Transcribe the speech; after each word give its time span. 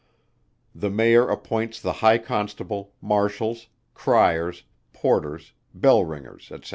The 0.73 0.89
Mayor 0.89 1.29
appoints 1.29 1.79
the 1.79 1.93
High 2.01 2.17
Constable, 2.17 2.91
Marshals, 3.01 3.67
Cryers, 3.93 4.63
Porters, 4.93 5.53
Bell 5.75 6.03
ringers, 6.03 6.47
&c. 6.63 6.69